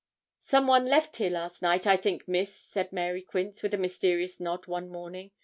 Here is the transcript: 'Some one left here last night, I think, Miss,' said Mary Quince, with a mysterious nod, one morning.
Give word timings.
'Some 0.39 0.65
one 0.65 0.87
left 0.87 1.17
here 1.17 1.29
last 1.29 1.61
night, 1.61 1.85
I 1.85 1.95
think, 1.95 2.27
Miss,' 2.27 2.55
said 2.55 2.91
Mary 2.91 3.21
Quince, 3.21 3.61
with 3.61 3.75
a 3.75 3.77
mysterious 3.77 4.39
nod, 4.39 4.65
one 4.65 4.89
morning. 4.89 5.29